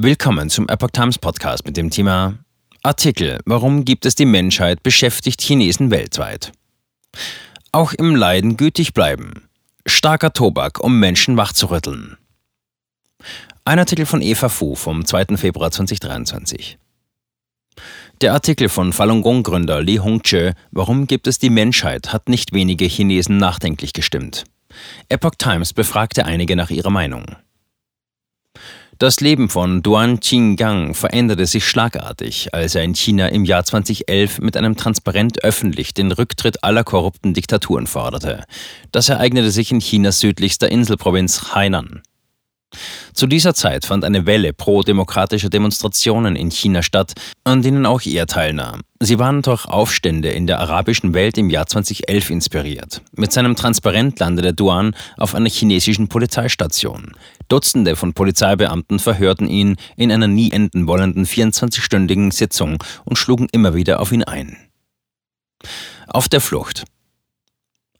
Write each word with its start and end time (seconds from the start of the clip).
Willkommen 0.00 0.48
zum 0.48 0.68
Epoch 0.68 0.92
Times 0.92 1.18
Podcast 1.18 1.66
mit 1.66 1.76
dem 1.76 1.90
Thema 1.90 2.38
Artikel 2.84 3.40
Warum 3.46 3.84
gibt 3.84 4.06
es 4.06 4.14
die 4.14 4.26
Menschheit 4.26 4.84
beschäftigt 4.84 5.42
Chinesen 5.42 5.90
weltweit? 5.90 6.52
Auch 7.72 7.94
im 7.94 8.14
Leiden 8.14 8.56
gütig 8.56 8.94
bleiben. 8.94 9.48
Starker 9.86 10.32
Tobak, 10.32 10.78
um 10.78 11.00
Menschen 11.00 11.36
wachzurütteln. 11.36 12.16
Ein 13.64 13.80
Artikel 13.80 14.06
von 14.06 14.22
Eva 14.22 14.48
Fu 14.48 14.76
vom 14.76 15.04
2. 15.04 15.36
Februar 15.36 15.72
2023. 15.72 16.78
Der 18.20 18.34
Artikel 18.34 18.68
von 18.68 18.92
Falun 18.92 19.22
Gong-Gründer 19.22 19.82
Li 19.82 19.96
Hongzhe 19.96 20.54
Warum 20.70 21.08
gibt 21.08 21.26
es 21.26 21.40
die 21.40 21.50
Menschheit 21.50 22.12
hat 22.12 22.28
nicht 22.28 22.52
wenige 22.52 22.84
Chinesen 22.84 23.38
nachdenklich 23.38 23.94
gestimmt. 23.94 24.44
Epoch 25.08 25.34
Times 25.36 25.72
befragte 25.72 26.24
einige 26.24 26.54
nach 26.54 26.70
ihrer 26.70 26.90
Meinung. 26.90 27.34
Das 28.98 29.20
Leben 29.20 29.48
von 29.48 29.80
Duan 29.80 30.18
Qinggang 30.18 30.92
veränderte 30.92 31.46
sich 31.46 31.64
schlagartig, 31.64 32.52
als 32.52 32.74
er 32.74 32.82
in 32.82 32.96
China 32.96 33.28
im 33.28 33.44
Jahr 33.44 33.64
2011 33.64 34.40
mit 34.40 34.56
einem 34.56 34.76
Transparent 34.76 35.44
öffentlich 35.44 35.94
den 35.94 36.10
Rücktritt 36.10 36.64
aller 36.64 36.82
korrupten 36.82 37.32
Diktaturen 37.32 37.86
forderte. 37.86 38.42
Das 38.90 39.08
ereignete 39.08 39.52
sich 39.52 39.70
in 39.70 39.78
Chinas 39.78 40.18
südlichster 40.18 40.68
Inselprovinz 40.68 41.54
Hainan. 41.54 42.02
Zu 43.14 43.26
dieser 43.26 43.54
Zeit 43.54 43.84
fand 43.84 44.04
eine 44.04 44.26
Welle 44.26 44.52
pro-demokratischer 44.52 45.48
Demonstrationen 45.48 46.36
in 46.36 46.50
China 46.50 46.82
statt, 46.82 47.14
an 47.44 47.62
denen 47.62 47.86
auch 47.86 48.02
er 48.04 48.26
teilnahm. 48.26 48.82
Sie 49.00 49.18
waren 49.18 49.42
durch 49.42 49.64
Aufstände 49.64 50.28
in 50.30 50.46
der 50.46 50.60
arabischen 50.60 51.14
Welt 51.14 51.38
im 51.38 51.50
Jahr 51.50 51.66
2011 51.66 52.30
inspiriert. 52.30 53.02
Mit 53.12 53.32
seinem 53.32 53.56
Transparent 53.56 54.18
landete 54.18 54.52
Duan 54.52 54.94
auf 55.16 55.34
einer 55.34 55.48
chinesischen 55.48 56.08
Polizeistation. 56.08 57.12
Dutzende 57.48 57.96
von 57.96 58.12
Polizeibeamten 58.12 58.98
verhörten 58.98 59.48
ihn 59.48 59.76
in 59.96 60.12
einer 60.12 60.28
nie 60.28 60.50
enden 60.50 60.86
wollenden 60.86 61.26
24-stündigen 61.26 62.32
Sitzung 62.32 62.82
und 63.04 63.16
schlugen 63.16 63.48
immer 63.50 63.74
wieder 63.74 64.00
auf 64.00 64.12
ihn 64.12 64.24
ein. 64.24 64.56
Auf 66.06 66.28
der 66.28 66.40
Flucht. 66.40 66.84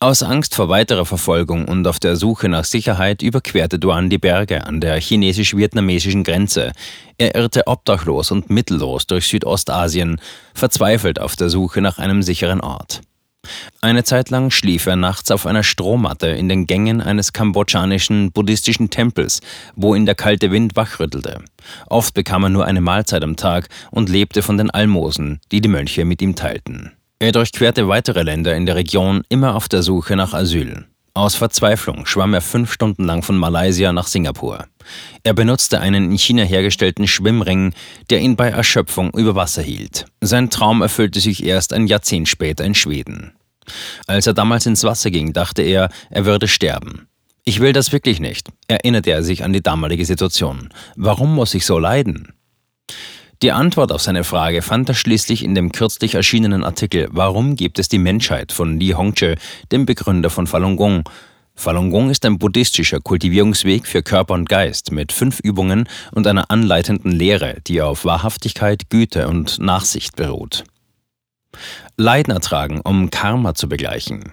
Aus 0.01 0.23
Angst 0.23 0.55
vor 0.55 0.69
weiterer 0.69 1.05
Verfolgung 1.05 1.65
und 1.65 1.85
auf 1.89 1.99
der 1.99 2.15
Suche 2.15 2.49
nach 2.49 2.63
Sicherheit 2.63 3.21
überquerte 3.21 3.81
Duan 3.81 4.09
die 4.09 4.19
Berge 4.19 4.65
an 4.65 4.81
der 4.81 5.01
chinesisch-vietnamesischen 5.01 6.23
Grenze. 6.23 6.71
Er 7.19 7.35
irrte 7.35 7.67
obdachlos 7.67 8.31
und 8.31 8.49
mittellos 8.49 9.09
durch 9.09 9.27
Südostasien, 9.27 10.21
verzweifelt 10.55 11.19
auf 11.19 11.35
der 11.35 11.51
Suche 11.51 11.81
nach 11.81 11.99
einem 11.99 12.23
sicheren 12.23 12.61
Ort. 12.61 13.01
Eine 13.81 14.05
Zeit 14.05 14.31
lang 14.31 14.53
schlief 14.53 14.87
er 14.87 14.95
nachts 14.95 15.33
auf 15.33 15.47
einer 15.47 15.65
Strohmatte 15.65 16.29
in 16.29 16.49
den 16.49 16.69
Gängen 16.69 17.01
eines 17.01 17.33
kambodschanischen 17.33 18.31
buddhistischen 18.31 18.91
Tempels, 18.91 19.41
wo 19.75 19.97
ihn 19.97 20.07
der 20.07 20.15
kalte 20.15 20.53
Wind 20.53 20.77
wachrüttelte. 20.77 21.43
Oft 21.89 22.15
bekam 22.15 22.45
er 22.45 22.51
nur 22.51 22.67
eine 22.67 22.81
Mahlzeit 22.81 23.25
am 23.25 23.35
Tag 23.35 23.69
und 23.91 24.09
lebte 24.09 24.43
von 24.43 24.59
den 24.59 24.71
Almosen, 24.71 25.41
die 25.51 25.61
die 25.61 25.69
Mönche 25.69 26.05
mit 26.05 26.23
ihm 26.23 26.37
teilten. 26.37 26.93
Er 27.21 27.33
durchquerte 27.33 27.89
weitere 27.89 28.23
Länder 28.23 28.55
in 28.55 28.65
der 28.65 28.77
Region 28.77 29.25
immer 29.29 29.57
auf 29.57 29.69
der 29.69 29.83
Suche 29.83 30.15
nach 30.15 30.35
Asyl. 30.35 30.87
Aus 31.15 31.35
Verzweiflung 31.35 32.07
schwamm 32.07 32.33
er 32.33 32.41
fünf 32.41 32.73
Stunden 32.73 33.05
lang 33.05 33.25
von 33.25 33.37
Malaysia 33.37 33.93
nach 33.93 34.07
Singapur. 34.07 34.67
Er 35.25 35.35
benutzte 35.35 35.81
einen 35.81 36.13
in 36.13 36.17
China 36.17 36.45
hergestellten 36.45 37.09
Schwimmring, 37.09 37.75
der 38.09 38.21
ihn 38.21 38.37
bei 38.37 38.51
Erschöpfung 38.51 39.11
über 39.15 39.35
Wasser 39.35 39.63
hielt. 39.63 40.07
Sein 40.21 40.49
Traum 40.49 40.81
erfüllte 40.81 41.19
sich 41.19 41.45
erst 41.45 41.73
ein 41.73 41.89
Jahrzehnt 41.89 42.29
später 42.29 42.65
in 42.65 42.77
Schweden. 42.77 43.33
Als 44.07 44.29
er 44.29 44.35
damals 44.35 44.67
ins 44.67 44.85
Wasser 44.85 45.11
ging, 45.11 45.33
dachte 45.33 45.63
er, 45.63 45.89
er 46.11 46.25
würde 46.25 46.47
sterben. 46.47 47.09
Ich 47.43 47.59
will 47.59 47.73
das 47.73 47.91
wirklich 47.91 48.21
nicht, 48.21 48.51
erinnerte 48.69 49.11
er 49.11 49.25
sich 49.25 49.43
an 49.43 49.53
die 49.53 49.63
damalige 49.63 50.05
Situation. 50.05 50.69
Warum 50.95 51.35
muss 51.35 51.55
ich 51.55 51.67
so 51.67 51.81
leiden? 51.81 52.33
Die 53.41 53.53
Antwort 53.53 53.93
auf 53.93 54.03
seine 54.03 54.25
Frage 54.25 54.63
fand 54.63 54.89
er 54.89 54.97
schließlich 54.97 55.45
in 55.45 55.55
dem 55.55 55.71
kürzlich 55.71 56.17
erschienenen 56.17 56.65
Artikel 56.65 57.09
Warum 57.13 57.55
gibt 57.55 57.79
es 57.79 57.89
die 57.89 57.99
Menschheit 57.99 58.51
von 58.51 58.81
Li 58.81 58.89
Hongzhe, 58.91 59.37
dem 59.71 59.87
Begründer 59.87 60.29
von 60.29 60.49
Falun 60.49 60.75
Gong. 60.75 61.05
Falun 61.55 61.91
Gong 61.91 62.11
ist 62.11 62.25
ein 62.25 62.39
buddhistischer 62.39 62.99
Kultivierungsweg 62.99 63.87
für 63.87 64.03
Körper 64.03 64.35
und 64.35 64.49
Geist 64.49 64.91
mit 64.91 65.13
fünf 65.13 65.39
Übungen 65.39 65.89
und 66.11 66.27
einer 66.27 66.51
anleitenden 66.51 67.13
Lehre, 67.13 67.59
die 67.65 67.81
auf 67.81 68.05
Wahrhaftigkeit, 68.05 68.91
Güte 68.91 69.29
und 69.29 69.61
Nachsicht 69.61 70.17
beruht. 70.17 70.65
Leiden 71.97 72.33
ertragen, 72.33 72.81
um 72.81 73.11
Karma 73.11 73.55
zu 73.55 73.69
begleichen. 73.69 74.33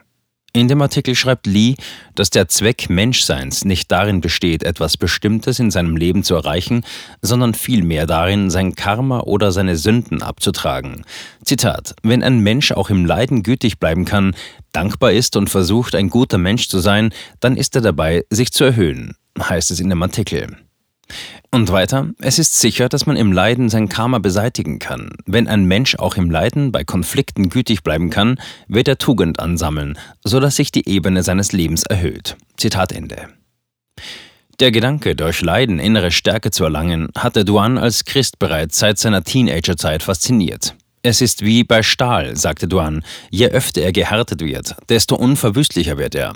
In 0.55 0.69
dem 0.69 0.81
Artikel 0.81 1.16
schreibt 1.16 1.47
Lee, 1.47 1.75
dass 2.16 2.29
der 2.29 2.47
Zweck 2.47 2.89
Menschseins 2.89 3.66
nicht 3.66 3.91
darin 3.91 4.21
besteht, 4.21 4.63
etwas 4.63 4.95
Bestimmtes 4.95 5.59
in 5.59 5.69
seinem 5.69 5.97
Leben 5.97 6.23
zu 6.23 6.33
erreichen, 6.33 6.85
sondern 7.21 7.53
vielmehr 7.53 8.05
darin, 8.05 8.49
sein 8.49 8.73
Karma 8.73 9.19
oder 9.19 9.51
seine 9.51 9.75
Sünden 9.75 10.21
abzutragen. 10.21 11.03
Zitat: 11.43 11.93
Wenn 12.03 12.23
ein 12.23 12.39
Mensch 12.39 12.71
auch 12.71 12.89
im 12.89 13.05
Leiden 13.05 13.43
gütig 13.43 13.79
bleiben 13.79 14.05
kann, 14.05 14.33
dankbar 14.71 15.11
ist 15.11 15.35
und 15.35 15.49
versucht, 15.49 15.93
ein 15.93 16.09
guter 16.09 16.38
Mensch 16.38 16.69
zu 16.69 16.79
sein, 16.79 17.09
dann 17.41 17.57
ist 17.57 17.75
er 17.75 17.81
dabei, 17.81 18.23
sich 18.29 18.53
zu 18.53 18.63
erhöhen, 18.63 19.17
heißt 19.37 19.72
es 19.72 19.81
in 19.81 19.89
dem 19.89 20.01
Artikel. 20.03 20.55
Und 21.51 21.71
weiter, 21.71 22.09
es 22.19 22.39
ist 22.39 22.59
sicher, 22.59 22.89
dass 22.89 23.05
man 23.05 23.16
im 23.16 23.31
Leiden 23.31 23.69
sein 23.69 23.88
Karma 23.88 24.19
beseitigen 24.19 24.79
kann. 24.79 25.11
Wenn 25.25 25.47
ein 25.47 25.66
Mensch 25.66 25.95
auch 25.95 26.17
im 26.17 26.29
Leiden 26.29 26.71
bei 26.71 26.83
Konflikten 26.83 27.49
gütig 27.49 27.83
bleiben 27.83 28.09
kann, 28.09 28.39
wird 28.67 28.88
er 28.88 28.97
Tugend 28.97 29.39
ansammeln, 29.39 29.97
sodass 30.23 30.57
sich 30.57 30.71
die 30.71 30.88
Ebene 30.89 31.23
seines 31.23 31.51
Lebens 31.51 31.83
erhöht. 31.83 32.35
Zitat 32.57 32.91
Ende. 32.91 33.29
Der 34.59 34.71
Gedanke, 34.71 35.16
durch 35.16 35.41
Leiden 35.41 35.79
innere 35.79 36.11
Stärke 36.11 36.49
zu 36.49 36.63
erlangen, 36.63 37.09
hatte 37.17 37.45
Duan 37.45 37.77
als 37.77 38.05
Christ 38.05 38.39
bereits 38.39 38.79
seit 38.79 38.97
seiner 38.97 39.23
Teenagerzeit 39.23 40.01
fasziniert. 40.01 40.75
Es 41.03 41.22
ist 41.22 41.43
wie 41.43 41.63
bei 41.63 41.83
Stahl, 41.83 42.35
sagte 42.35 42.67
Duan, 42.67 43.03
je 43.29 43.47
öfter 43.49 43.81
er 43.81 43.91
gehärtet 43.91 44.41
wird, 44.41 44.75
desto 44.89 45.16
unverwüstlicher 45.16 45.97
wird 45.97 46.16
er. 46.16 46.33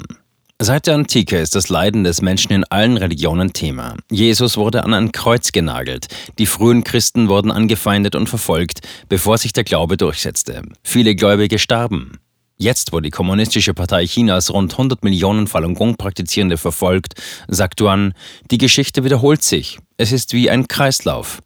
Seit 0.61 0.87
der 0.87 0.95
Antike 0.95 1.37
ist 1.39 1.55
das 1.55 1.69
Leiden 1.69 2.03
des 2.03 2.21
Menschen 2.21 2.51
in 2.51 2.65
allen 2.65 2.97
Religionen 2.97 3.53
Thema. 3.53 3.95
Jesus 4.11 4.57
wurde 4.57 4.83
an 4.83 4.93
ein 4.93 5.13
Kreuz 5.13 5.53
genagelt. 5.53 6.07
Die 6.37 6.45
frühen 6.45 6.83
Christen 6.83 7.29
wurden 7.29 7.49
angefeindet 7.49 8.13
und 8.13 8.27
verfolgt, 8.27 8.81
bevor 9.07 9.37
sich 9.37 9.53
der 9.53 9.63
Glaube 9.63 9.95
durchsetzte. 9.95 10.63
Viele 10.83 11.15
Gläubige 11.15 11.59
starben. 11.59 12.19
Jetzt, 12.57 12.91
wo 12.91 12.99
die 12.99 13.09
Kommunistische 13.09 13.73
Partei 13.73 14.05
Chinas 14.05 14.51
rund 14.51 14.73
100 14.73 15.01
Millionen 15.01 15.47
Falun 15.47 15.75
Gong 15.75 15.95
Praktizierende 15.95 16.57
verfolgt, 16.57 17.13
sagt 17.47 17.79
Duan, 17.79 18.13
die 18.51 18.57
Geschichte 18.57 19.05
wiederholt 19.05 19.43
sich. 19.43 19.79
Es 19.95 20.11
ist 20.11 20.33
wie 20.33 20.49
ein 20.49 20.67
Kreislauf. 20.67 21.39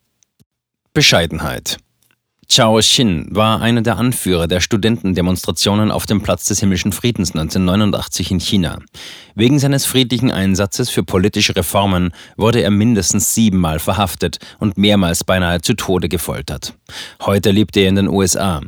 Bescheidenheit. 0.92 1.78
Chao 2.56 2.80
Xin 2.80 3.30
war 3.32 3.64
einer 3.64 3.82
der 3.82 3.98
Anführer 3.98 4.46
der 4.46 4.60
Studentendemonstrationen 4.60 5.90
auf 5.90 6.06
dem 6.06 6.22
Platz 6.22 6.46
des 6.46 6.60
Himmlischen 6.60 6.92
Friedens 6.92 7.32
1989 7.32 8.30
in 8.30 8.40
China. 8.40 8.78
Wegen 9.34 9.58
seines 9.58 9.88
friedlichen 9.88 10.30
Einsatzes 10.30 10.92
für 10.92 11.02
politische 11.02 11.56
Reformen 11.56 12.12
wurde 12.38 12.62
er 12.62 12.70
mindestens 12.70 13.34
siebenmal 13.34 13.80
verhaftet 13.80 14.38
und 14.60 14.78
mehrmals 14.78 15.24
beinahe 15.24 15.62
zu 15.62 15.74
Tode 15.74 16.10
gefoltert. 16.10 16.76
Heute 17.24 17.50
lebt 17.50 17.76
er 17.76 17.90
in 17.90 17.96
den 17.96 18.08
USA. 18.08 18.62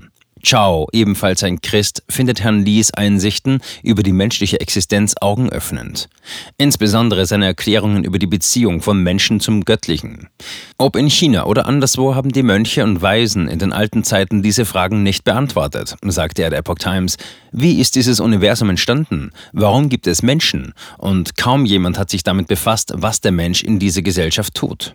Chao, 0.45 0.87
ebenfalls 0.91 1.43
ein 1.43 1.59
Christ, 1.59 2.03
findet 2.07 2.43
Herrn 2.43 2.63
Lees 2.63 2.93
Einsichten 2.93 3.61
über 3.81 4.03
die 4.03 4.11
menschliche 4.11 4.59
Existenz 4.59 5.15
augenöffnend. 5.19 6.07
Insbesondere 6.59 7.25
seine 7.25 7.47
Erklärungen 7.47 8.03
über 8.03 8.19
die 8.19 8.27
Beziehung 8.27 8.83
vom 8.83 9.01
Menschen 9.01 9.39
zum 9.39 9.65
Göttlichen. 9.65 10.27
Ob 10.77 10.97
in 10.97 11.09
China 11.09 11.47
oder 11.47 11.65
anderswo 11.65 12.13
haben 12.13 12.31
die 12.31 12.43
Mönche 12.43 12.83
und 12.83 13.01
Weisen 13.01 13.47
in 13.47 13.57
den 13.57 13.73
alten 13.73 14.03
Zeiten 14.03 14.43
diese 14.43 14.65
Fragen 14.65 15.01
nicht 15.01 15.23
beantwortet, 15.23 15.95
sagte 16.03 16.43
er 16.43 16.51
der 16.51 16.59
Epoch 16.59 16.77
Times. 16.77 17.17
Wie 17.51 17.79
ist 17.79 17.95
dieses 17.95 18.19
Universum 18.19 18.69
entstanden? 18.69 19.31
Warum 19.51 19.89
gibt 19.89 20.05
es 20.05 20.21
Menschen? 20.21 20.75
Und 20.99 21.37
kaum 21.37 21.65
jemand 21.65 21.97
hat 21.97 22.11
sich 22.11 22.21
damit 22.21 22.47
befasst, 22.47 22.93
was 22.95 23.19
der 23.19 23.31
Mensch 23.31 23.63
in 23.63 23.79
dieser 23.79 24.03
Gesellschaft 24.03 24.53
tut. 24.53 24.93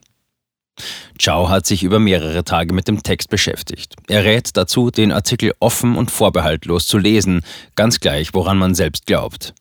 Chow 1.18 1.48
hat 1.48 1.66
sich 1.66 1.82
über 1.82 1.98
mehrere 1.98 2.44
Tage 2.44 2.72
mit 2.72 2.88
dem 2.88 3.02
Text 3.02 3.30
beschäftigt. 3.30 3.94
Er 4.08 4.24
rät 4.24 4.56
dazu, 4.56 4.90
den 4.90 5.12
Artikel 5.12 5.52
offen 5.60 5.96
und 5.96 6.10
vorbehaltlos 6.10 6.86
zu 6.86 6.98
lesen, 6.98 7.42
ganz 7.76 8.00
gleich, 8.00 8.34
woran 8.34 8.58
man 8.58 8.74
selbst 8.74 9.06
glaubt. 9.06 9.54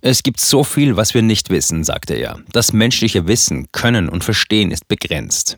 Es 0.00 0.22
gibt 0.22 0.40
so 0.40 0.64
viel, 0.64 0.96
was 0.96 1.14
wir 1.14 1.22
nicht 1.22 1.50
wissen, 1.50 1.84
sagte 1.84 2.14
er. 2.14 2.38
Das 2.52 2.72
menschliche 2.72 3.26
Wissen, 3.26 3.66
Können 3.72 4.08
und 4.08 4.24
Verstehen 4.24 4.70
ist 4.70 4.88
begrenzt. 4.88 5.56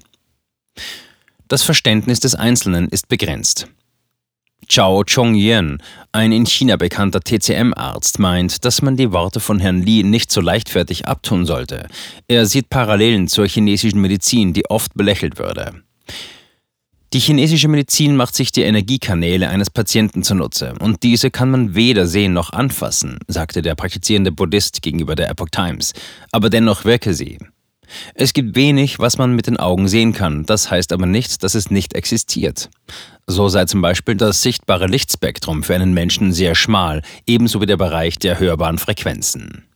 Das 1.49 1.63
Verständnis 1.63 2.21
des 2.21 2.35
Einzelnen 2.35 2.89
ist 2.89 3.09
begrenzt. 3.09 3.69
Chao 4.71 5.03
Chong-yen, 5.03 5.79
ein 6.13 6.31
in 6.31 6.45
China 6.45 6.77
bekannter 6.77 7.21
TCM-Arzt, 7.21 8.19
meint, 8.19 8.67
dass 8.67 8.83
man 8.83 8.99
die 8.99 9.13
Worte 9.13 9.41
von 9.41 9.61
Herrn 9.61 9.81
Li 9.81 10.03
nicht 10.03 10.31
so 10.31 10.43
leichtfertig 10.43 11.07
abtun 11.07 11.47
sollte. 11.47 11.89
Er 12.29 12.45
sieht 12.45 12.69
Parallelen 12.69 13.29
zur 13.29 13.49
chinesischen 13.49 14.03
Medizin, 14.03 14.53
die 14.53 14.69
oft 14.69 14.93
belächelt 14.93 15.39
würde. 15.39 15.73
Die 17.15 17.19
chinesische 17.19 17.69
Medizin 17.69 18.15
macht 18.15 18.35
sich 18.35 18.53
die 18.53 18.65
Energiekanäle 18.65 19.49
eines 19.49 19.71
Patienten 19.71 20.23
zunutze 20.23 20.75
und 20.81 21.03
diese 21.03 21.31
kann 21.31 21.51
man 21.51 21.75
weder 21.75 22.07
sehen 22.07 22.35
noch 22.35 22.53
anfassen, 22.53 23.19
sagte 23.27 23.63
der 23.63 23.75
praktizierende 23.75 24.33
Buddhist 24.33 24.83
gegenüber 24.83 25.15
der 25.15 25.31
Epoch 25.31 25.49
Times, 25.51 25.95
aber 26.31 26.51
dennoch 26.51 26.85
wirke 26.85 27.15
sie. 27.15 27.39
Es 28.13 28.35
gibt 28.35 28.55
wenig, 28.55 28.99
was 28.99 29.17
man 29.17 29.35
mit 29.35 29.47
den 29.47 29.57
Augen 29.57 29.89
sehen 29.89 30.13
kann, 30.13 30.45
das 30.45 30.71
heißt 30.71 30.93
aber 30.93 31.07
nicht, 31.07 31.43
dass 31.43 31.55
es 31.55 31.71
nicht 31.71 31.95
existiert. 31.95 32.69
So 33.31 33.51
sei 33.51 33.67
zum 33.67 33.83
Beispiel 33.83 34.17
das 34.17 34.43
sichtbare 34.43 34.87
Lichtspektrum 34.87 35.63
für 35.63 35.75
einen 35.75 35.93
Menschen 35.93 36.33
sehr 36.33 36.55
schmal, 36.55 37.03
ebenso 37.27 37.61
wie 37.61 37.67
der 37.67 37.77
Bereich 37.77 38.19
der 38.19 38.41
hörbaren 38.41 38.79
Frequenzen. 38.79 39.69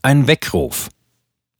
Ein 0.00 0.26
Weckruf. 0.26 0.88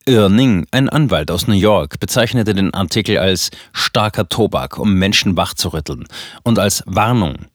Irning, 0.07 0.65
ein 0.71 0.89
Anwalt 0.89 1.29
aus 1.29 1.47
New 1.47 1.53
York, 1.53 1.99
bezeichnete 1.99 2.55
den 2.55 2.73
Artikel 2.73 3.19
als 3.19 3.51
starker 3.73 4.27
Tobak, 4.27 4.79
um 4.79 4.95
Menschen 4.95 5.37
wachzurütteln 5.37 6.07
und 6.43 6.57
als 6.57 6.83
Warnung. 6.87 7.45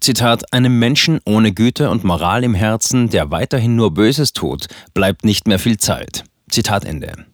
Zitat, 0.00 0.52
einem 0.52 0.78
Menschen 0.78 1.18
ohne 1.24 1.52
Güte 1.52 1.90
und 1.90 2.04
Moral 2.04 2.44
im 2.44 2.54
Herzen, 2.54 3.08
der 3.08 3.32
weiterhin 3.32 3.74
nur 3.74 3.92
Böses 3.92 4.32
tut, 4.32 4.66
bleibt 4.94 5.24
nicht 5.24 5.48
mehr 5.48 5.58
viel 5.58 5.78
Zeit. 5.78 6.22
Zitat 6.48 6.84
Ende. 6.84 7.26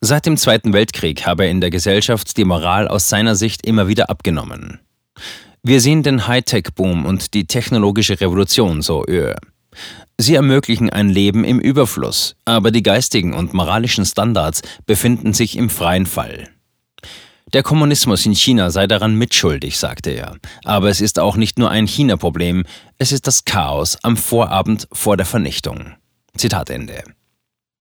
Seit 0.00 0.26
dem 0.26 0.36
Zweiten 0.36 0.72
Weltkrieg 0.72 1.26
habe 1.26 1.46
in 1.46 1.60
der 1.60 1.70
Gesellschaft 1.70 2.36
die 2.36 2.44
Moral 2.44 2.86
aus 2.86 3.08
seiner 3.08 3.34
Sicht 3.34 3.66
immer 3.66 3.88
wieder 3.88 4.10
abgenommen. 4.10 4.78
Wir 5.64 5.80
sehen 5.80 6.04
den 6.04 6.28
Hightech-Boom 6.28 7.04
und 7.04 7.34
die 7.34 7.46
technologische 7.46 8.20
Revolution, 8.20 8.80
so 8.80 9.04
Öhr. 9.08 9.36
Sie 10.16 10.36
ermöglichen 10.36 10.88
ein 10.88 11.08
Leben 11.08 11.42
im 11.44 11.58
Überfluss, 11.58 12.36
aber 12.44 12.70
die 12.70 12.82
geistigen 12.82 13.34
und 13.34 13.54
moralischen 13.54 14.04
Standards 14.04 14.62
befinden 14.86 15.32
sich 15.32 15.56
im 15.56 15.68
freien 15.68 16.06
Fall. 16.06 16.48
Der 17.52 17.62
Kommunismus 17.62 18.24
in 18.26 18.34
China 18.34 18.70
sei 18.70 18.86
daran 18.86 19.16
mitschuldig, 19.16 19.78
sagte 19.78 20.10
er. 20.10 20.36
Aber 20.64 20.90
es 20.90 21.00
ist 21.00 21.18
auch 21.18 21.36
nicht 21.36 21.58
nur 21.58 21.70
ein 21.70 21.86
China-Problem, 21.86 22.64
es 22.98 23.10
ist 23.10 23.26
das 23.26 23.44
Chaos 23.44 23.96
am 24.02 24.16
Vorabend 24.16 24.86
vor 24.92 25.16
der 25.16 25.26
Vernichtung. 25.26 25.94
Zitat 26.36 26.70
Ende. 26.70 27.02